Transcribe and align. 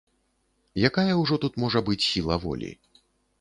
Якая 0.89 1.17
ўжо 1.19 1.37
тут 1.43 1.59
можа 1.65 1.79
быць 1.91 1.99
сіла 2.07 2.39
волі. 2.47 2.73